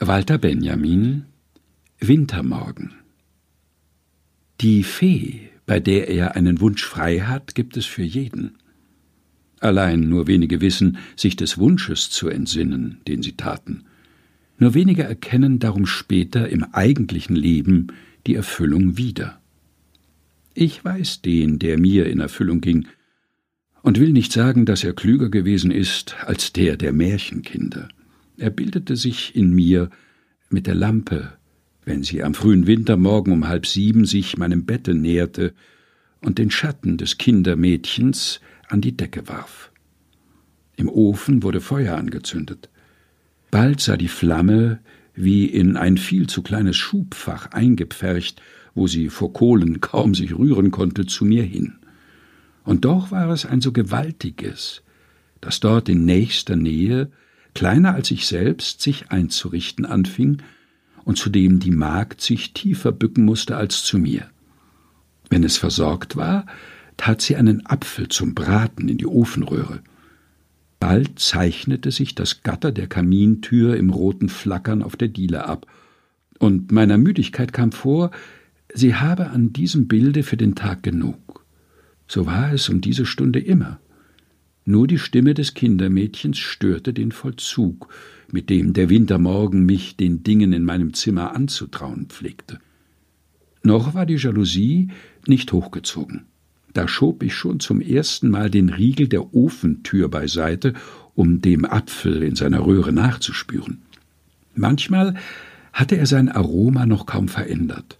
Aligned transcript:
Walter 0.00 0.38
Benjamin 0.38 1.26
Wintermorgen 2.00 2.94
Die 4.60 4.82
Fee, 4.82 5.50
bei 5.66 5.78
der 5.78 6.08
er 6.08 6.34
einen 6.34 6.60
Wunsch 6.60 6.84
frei 6.84 7.20
hat, 7.20 7.54
gibt 7.54 7.76
es 7.76 7.86
für 7.86 8.02
jeden. 8.02 8.58
Allein 9.60 10.00
nur 10.00 10.26
wenige 10.26 10.60
wissen, 10.60 10.98
sich 11.14 11.36
des 11.36 11.58
Wunsches 11.58 12.10
zu 12.10 12.28
entsinnen, 12.28 12.98
den 13.06 13.22
sie 13.22 13.36
taten. 13.36 13.84
Nur 14.58 14.74
wenige 14.74 15.04
erkennen 15.04 15.60
darum 15.60 15.86
später 15.86 16.48
im 16.48 16.64
eigentlichen 16.64 17.36
Leben 17.36 17.86
die 18.26 18.34
Erfüllung 18.34 18.96
wieder. 18.96 19.40
Ich 20.54 20.84
weiß 20.84 21.22
den, 21.22 21.60
der 21.60 21.78
mir 21.78 22.06
in 22.06 22.18
Erfüllung 22.18 22.60
ging, 22.60 22.88
und 23.82 24.00
will 24.00 24.12
nicht 24.12 24.32
sagen, 24.32 24.66
dass 24.66 24.82
er 24.82 24.92
klüger 24.92 25.28
gewesen 25.28 25.70
ist 25.70 26.16
als 26.24 26.52
der 26.52 26.76
der 26.76 26.92
Märchenkinder. 26.92 27.88
Er 28.36 28.50
bildete 28.50 28.96
sich 28.96 29.36
in 29.36 29.52
mir 29.52 29.90
mit 30.50 30.66
der 30.66 30.74
Lampe, 30.74 31.32
wenn 31.84 32.02
sie 32.02 32.22
am 32.22 32.34
frühen 32.34 32.66
Wintermorgen 32.66 33.32
um 33.32 33.46
halb 33.46 33.66
sieben 33.66 34.06
sich 34.06 34.36
meinem 34.36 34.64
Bette 34.64 34.94
näherte 34.94 35.54
und 36.20 36.38
den 36.38 36.50
Schatten 36.50 36.96
des 36.96 37.18
Kindermädchens 37.18 38.40
an 38.68 38.80
die 38.80 38.96
Decke 38.96 39.28
warf. 39.28 39.70
Im 40.76 40.88
Ofen 40.88 41.42
wurde 41.42 41.60
Feuer 41.60 41.96
angezündet. 41.96 42.68
Bald 43.50 43.80
sah 43.80 43.96
die 43.96 44.08
Flamme 44.08 44.80
wie 45.14 45.46
in 45.46 45.76
ein 45.76 45.96
viel 45.96 46.26
zu 46.26 46.42
kleines 46.42 46.76
Schubfach 46.76 47.52
eingepfercht, 47.52 48.42
wo 48.74 48.88
sie 48.88 49.10
vor 49.10 49.32
Kohlen 49.32 49.80
kaum 49.80 50.14
sich 50.14 50.36
rühren 50.36 50.72
konnte, 50.72 51.06
zu 51.06 51.24
mir 51.24 51.44
hin. 51.44 51.74
Und 52.64 52.84
doch 52.84 53.12
war 53.12 53.30
es 53.30 53.46
ein 53.46 53.60
so 53.60 53.70
gewaltiges, 53.70 54.82
dass 55.40 55.60
dort 55.60 55.88
in 55.88 56.04
nächster 56.04 56.56
Nähe 56.56 57.12
kleiner 57.54 57.94
als 57.94 58.10
ich 58.10 58.26
selbst, 58.26 58.82
sich 58.82 59.10
einzurichten 59.10 59.86
anfing 59.86 60.38
und 61.04 61.18
zu 61.18 61.30
dem 61.30 61.60
die 61.60 61.70
Magd 61.70 62.20
sich 62.20 62.52
tiefer 62.52 62.92
bücken 62.92 63.24
musste 63.24 63.56
als 63.56 63.84
zu 63.84 63.98
mir. 63.98 64.28
Wenn 65.30 65.44
es 65.44 65.56
versorgt 65.56 66.16
war, 66.16 66.46
tat 66.96 67.22
sie 67.22 67.36
einen 67.36 67.66
Apfel 67.66 68.08
zum 68.08 68.34
Braten 68.34 68.88
in 68.88 68.98
die 68.98 69.06
Ofenröhre. 69.06 69.80
Bald 70.80 71.18
zeichnete 71.18 71.90
sich 71.90 72.14
das 72.14 72.42
Gatter 72.42 72.70
der 72.70 72.86
Kamintür 72.86 73.76
im 73.76 73.90
roten 73.90 74.28
Flackern 74.28 74.82
auf 74.82 74.96
der 74.96 75.08
Diele 75.08 75.46
ab, 75.46 75.66
und 76.38 76.72
meiner 76.72 76.98
Müdigkeit 76.98 77.52
kam 77.52 77.72
vor, 77.72 78.10
sie 78.74 78.96
habe 78.96 79.30
an 79.30 79.52
diesem 79.52 79.88
Bilde 79.88 80.22
für 80.22 80.36
den 80.36 80.54
Tag 80.54 80.82
genug. 80.82 81.44
So 82.06 82.26
war 82.26 82.52
es 82.52 82.68
um 82.68 82.80
diese 82.80 83.06
Stunde 83.06 83.38
immer. 83.38 83.80
Nur 84.64 84.86
die 84.86 84.98
Stimme 84.98 85.34
des 85.34 85.54
Kindermädchens 85.54 86.38
störte 86.38 86.92
den 86.92 87.12
Vollzug, 87.12 87.88
mit 88.30 88.48
dem 88.48 88.72
der 88.72 88.88
Wintermorgen 88.88 89.64
mich 89.64 89.96
den 89.96 90.22
Dingen 90.22 90.52
in 90.52 90.64
meinem 90.64 90.94
Zimmer 90.94 91.34
anzutrauen 91.34 92.06
pflegte. 92.06 92.58
Noch 93.62 93.94
war 93.94 94.06
die 94.06 94.16
Jalousie 94.16 94.88
nicht 95.26 95.52
hochgezogen. 95.52 96.24
Da 96.72 96.88
schob 96.88 97.22
ich 97.22 97.34
schon 97.34 97.60
zum 97.60 97.80
ersten 97.80 98.30
Mal 98.30 98.50
den 98.50 98.68
Riegel 98.68 99.06
der 99.06 99.34
Ofentür 99.34 100.08
beiseite, 100.08 100.74
um 101.14 101.40
dem 101.40 101.64
Apfel 101.64 102.22
in 102.22 102.34
seiner 102.34 102.66
Röhre 102.66 102.92
nachzuspüren. 102.92 103.82
Manchmal 104.54 105.14
hatte 105.72 105.96
er 105.96 106.06
sein 106.06 106.28
Aroma 106.28 106.86
noch 106.86 107.06
kaum 107.06 107.28
verändert 107.28 107.98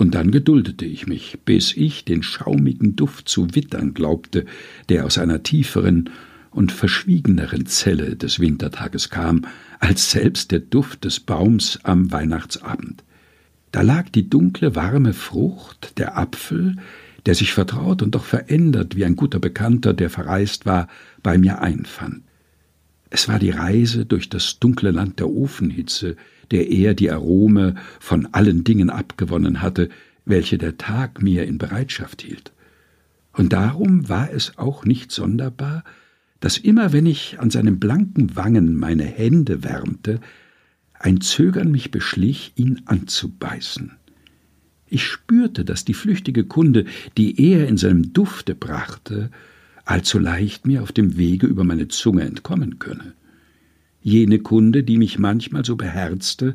und 0.00 0.14
dann 0.14 0.30
geduldete 0.30 0.86
ich 0.86 1.06
mich, 1.06 1.38
bis 1.44 1.76
ich 1.76 2.04
den 2.04 2.22
schaumigen 2.22 2.96
Duft 2.96 3.28
zu 3.28 3.54
wittern 3.54 3.92
glaubte, 3.92 4.46
der 4.88 5.04
aus 5.04 5.18
einer 5.18 5.42
tieferen 5.42 6.10
und 6.50 6.72
verschwiegeneren 6.72 7.66
Zelle 7.66 8.16
des 8.16 8.40
Wintertages 8.40 9.10
kam, 9.10 9.46
als 9.78 10.10
selbst 10.10 10.52
der 10.52 10.60
Duft 10.60 11.04
des 11.04 11.20
Baums 11.20 11.80
am 11.82 12.10
Weihnachtsabend. 12.10 13.04
Da 13.72 13.82
lag 13.82 14.08
die 14.08 14.28
dunkle, 14.28 14.74
warme 14.74 15.12
Frucht, 15.12 15.98
der 15.98 16.16
Apfel, 16.18 16.76
der 17.26 17.34
sich 17.34 17.52
vertraut 17.52 18.02
und 18.02 18.14
doch 18.14 18.24
verändert 18.24 18.96
wie 18.96 19.04
ein 19.04 19.16
guter 19.16 19.38
Bekannter, 19.38 19.92
der 19.92 20.10
verreist 20.10 20.66
war, 20.66 20.88
bei 21.22 21.38
mir 21.38 21.60
einfand. 21.60 22.22
Es 23.10 23.28
war 23.28 23.40
die 23.40 23.50
Reise 23.50 24.06
durch 24.06 24.28
das 24.28 24.60
dunkle 24.60 24.92
Land 24.92 25.18
der 25.18 25.28
Ofenhitze, 25.28 26.16
der 26.52 26.70
er 26.70 26.94
die 26.94 27.10
Arome 27.10 27.74
von 27.98 28.26
allen 28.32 28.62
Dingen 28.62 28.88
abgewonnen 28.88 29.60
hatte, 29.60 29.88
welche 30.24 30.58
der 30.58 30.78
Tag 30.78 31.20
mir 31.20 31.44
in 31.44 31.58
Bereitschaft 31.58 32.22
hielt. 32.22 32.52
Und 33.32 33.52
darum 33.52 34.08
war 34.08 34.32
es 34.32 34.58
auch 34.58 34.84
nicht 34.84 35.10
sonderbar, 35.10 35.84
dass 36.38 36.56
immer 36.56 36.92
wenn 36.92 37.06
ich 37.06 37.38
an 37.38 37.50
seinen 37.50 37.78
blanken 37.78 38.36
Wangen 38.36 38.76
meine 38.76 39.04
Hände 39.04 39.62
wärmte, 39.64 40.20
ein 40.94 41.20
Zögern 41.20 41.70
mich 41.70 41.90
beschlich, 41.90 42.52
ihn 42.56 42.82
anzubeißen. 42.86 43.92
Ich 44.86 45.04
spürte, 45.04 45.64
dass 45.64 45.84
die 45.84 45.94
flüchtige 45.94 46.44
Kunde, 46.44 46.84
die 47.16 47.40
er 47.52 47.68
in 47.68 47.76
seinem 47.76 48.12
Dufte 48.12 48.54
brachte, 48.54 49.30
allzu 49.90 50.18
leicht 50.18 50.66
mir 50.66 50.82
auf 50.82 50.92
dem 50.92 51.16
Wege 51.16 51.46
über 51.46 51.64
meine 51.64 51.88
Zunge 51.88 52.22
entkommen 52.22 52.78
könne 52.78 53.14
jene 54.02 54.38
Kunde, 54.38 54.82
die 54.82 54.98
mich 54.98 55.18
manchmal 55.18 55.64
so 55.64 55.76
beherzte, 55.76 56.54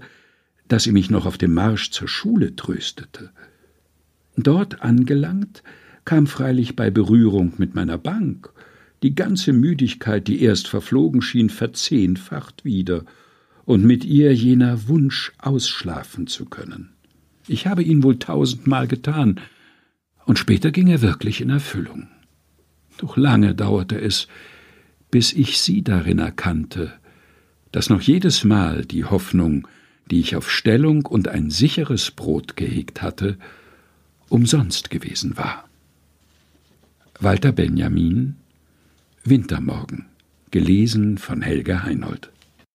dass 0.68 0.84
sie 0.84 0.91
mich 0.91 1.09
noch 1.09 1.25
auf 1.25 1.38
dem 1.38 1.53
Marsch 1.53 1.91
zur 1.91 2.07
Schule 2.07 2.56
tröstete. 2.56 3.31
Dort 4.35 4.81
angelangt, 4.81 5.63
kam 6.06 6.28
freilich 6.28 6.75
bei 6.75 6.91
Berührung 6.91 7.53
mit 7.57 7.75
meiner 7.75 7.97
Bank 7.97 8.51
die 9.03 9.16
ganze 9.16 9.53
Müdigkeit, 9.53 10.28
die 10.28 10.41
erst 10.41 10.67
verflogen 10.67 11.22
schien, 11.22 11.50
verzehnfacht 11.50 12.66
wieder, 12.66 13.06
und 13.66 13.84
mit 13.84 14.06
ihr 14.06 14.34
jener 14.34 14.88
Wunsch, 14.88 15.31
ausschlafen 15.40 16.28
zu 16.28 16.46
können. 16.46 16.90
Ich 17.47 17.66
habe 17.66 17.84
ihn 17.84 18.03
wohl 18.03 18.19
tausendmal 18.19 18.88
getan, 18.88 19.40
und 20.25 20.40
später 20.40 20.72
ging 20.72 20.88
er 20.88 21.02
wirklich 21.02 21.41
in 21.41 21.50
Erfüllung. 21.50 22.07
Doch 22.97 23.17
lange 23.17 23.56
dauerte 23.56 24.00
es, 24.00 24.28
bis 25.11 25.33
ich 25.33 25.59
sie 25.59 25.83
darin 25.83 26.19
erkannte, 26.19 26.94
dass 27.72 27.89
noch 27.89 28.01
jedes 28.01 28.44
Mal 28.44 28.85
die 28.85 29.06
Hoffnung, 29.06 29.67
die 30.09 30.19
ich 30.19 30.35
auf 30.35 30.51
Stellung 30.51 31.05
und 31.05 31.28
ein 31.28 31.50
sicheres 31.50 32.11
Brot 32.11 32.55
gehegt 32.55 33.01
hatte, 33.01 33.38
umsonst 34.29 34.89
gewesen 34.89 35.38
war. 35.38 35.67
Walter 37.19 37.51
Benjamin 37.51 38.35
Wintermorgen 39.23 40.05
gelesen 40.51 41.17
von 41.17 41.41
Helga 41.41 41.84
Heinold 41.84 42.31